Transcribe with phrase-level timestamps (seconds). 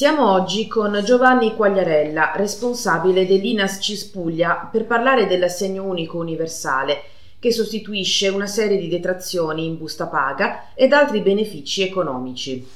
[0.00, 7.02] Siamo oggi con Giovanni Quagliarella, responsabile dell'INAS Cispuglia, per parlare dell'assegno unico universale,
[7.38, 12.66] che sostituisce una serie di detrazioni in busta paga ed altri benefici economici.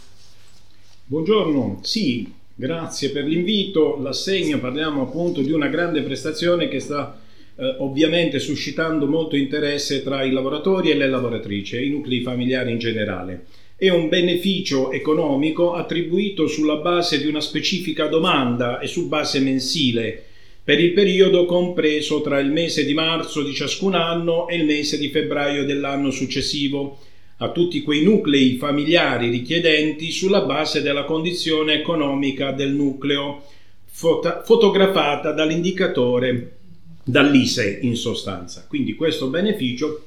[1.07, 3.99] Buongiorno, sì, grazie per l'invito.
[4.03, 7.19] L'assegno parliamo appunto di una grande prestazione che sta
[7.57, 12.71] eh, ovviamente suscitando molto interesse tra i lavoratori e le lavoratrici e i nuclei familiari
[12.71, 19.09] in generale è un beneficio economico attribuito sulla base di una specifica domanda e su
[19.09, 20.25] base mensile
[20.63, 24.97] per il periodo compreso tra il mese di marzo di ciascun anno e il mese
[24.97, 26.99] di febbraio dell'anno successivo
[27.39, 33.43] a tutti quei nuclei familiari richiedenti sulla base della condizione economica del nucleo
[33.85, 36.57] fot- fotografata dall'indicatore
[37.05, 38.65] dall'ISE in sostanza.
[38.67, 40.05] Quindi questo beneficio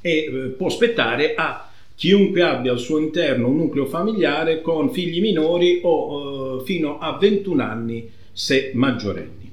[0.00, 5.20] è, eh, può spettare a chiunque abbia al suo interno un nucleo familiare con figli
[5.20, 9.52] minori o eh, fino a 21 anni se maggiorenni.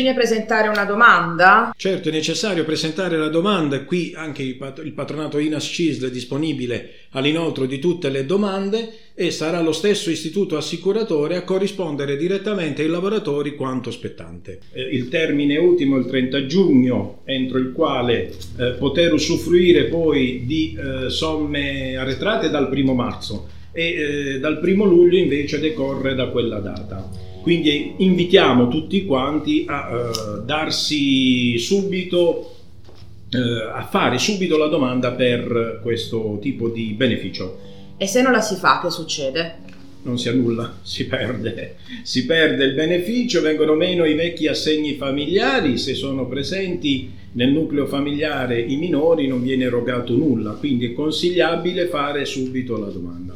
[0.00, 1.74] Bisogna presentare una domanda?
[1.76, 3.84] Certo, è necessario presentare la domanda.
[3.84, 9.60] Qui anche il patronato INAS CISL è disponibile all'inoltro di tutte le domande e sarà
[9.60, 14.60] lo stesso istituto assicuratore a corrispondere direttamente ai lavoratori quanto spettante.
[14.72, 20.44] Eh, il termine ultimo è il 30 giugno, entro il quale eh, poter usufruire poi
[20.46, 26.28] di eh, somme arretrate dal primo marzo e eh, dal primo luglio invece decorre da
[26.28, 27.28] quella data.
[27.42, 32.56] Quindi invitiamo tutti quanti a uh, darsi subito,
[33.32, 33.38] uh,
[33.72, 37.58] a fare subito la domanda per questo tipo di beneficio.
[37.96, 39.68] E se non la si fa, che succede?
[40.02, 41.76] non si annulla, si perde.
[42.02, 47.86] Si perde il beneficio, vengono meno i vecchi assegni familiari, se sono presenti nel nucleo
[47.86, 53.29] familiare i minori non viene erogato nulla, quindi è consigliabile fare subito la domanda.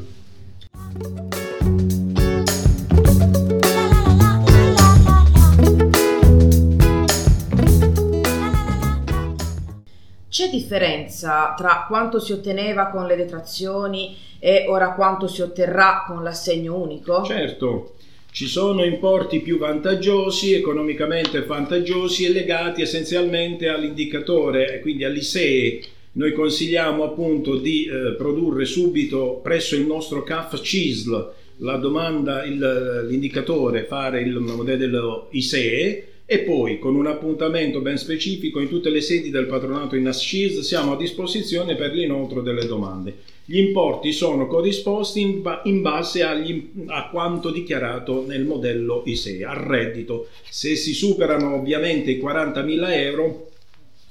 [10.34, 16.24] C'è differenza tra quanto si otteneva con le detrazioni e ora quanto si otterrà con
[16.24, 17.22] l'assegno unico?
[17.22, 17.92] Certo,
[18.32, 25.80] ci sono importi più vantaggiosi, economicamente vantaggiosi e legati essenzialmente all'indicatore, quindi all'ISEE.
[26.14, 33.06] Noi consigliamo appunto di eh, produrre subito presso il nostro CAF CISL la domanda, il,
[33.08, 39.02] l'indicatore, fare il modello ISEE e poi con un appuntamento ben specifico in tutte le
[39.02, 43.16] sedi del patronato in ASCIS siamo a disposizione per l'inoltro delle domande.
[43.44, 49.44] Gli importi sono corrisposti in, ba- in base agli, a quanto dichiarato nel modello ISEE,
[49.44, 50.28] al reddito.
[50.48, 53.50] Se si superano ovviamente i 40.000 euro,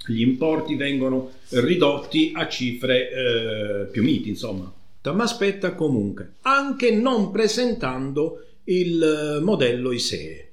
[0.05, 4.71] gli importi vengono ridotti a cifre eh, più miti, insomma.
[5.01, 10.52] Ma aspetta comunque, anche non presentando il modello ISEE.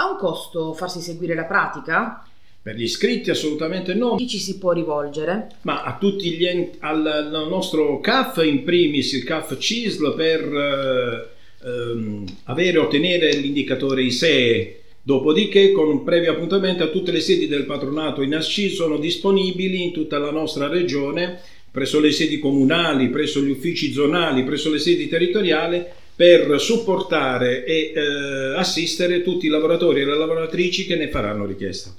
[0.00, 2.24] Ha un costo farsi seguire la pratica?
[2.62, 4.14] Per gli iscritti assolutamente no.
[4.14, 5.48] Chi ci si può rivolgere?
[5.62, 10.40] Ma a tutti gli enti, al, al, nostro CAF, in primis il CAF CISL per
[10.40, 14.82] eh, ehm, avere ottenere l'indicatore ISEE.
[15.02, 19.82] Dopodiché, con un previo appuntamento a tutte le sedi del patronato in ASCI sono disponibili
[19.82, 21.40] in tutta la nostra regione,
[21.72, 25.84] presso le sedi comunali, presso gli uffici zonali, presso le sedi territoriali
[26.18, 31.94] per supportare e eh, assistere tutti i lavoratori e le lavoratrici che ne faranno richiesta.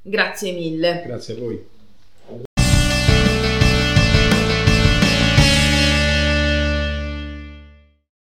[0.00, 1.02] Grazie mille.
[1.04, 1.62] Grazie a voi.